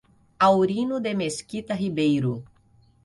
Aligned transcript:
Aurino 0.39 0.99
de 0.99 1.13
Mesquita 1.13 1.75
Ribeiro 1.75 2.43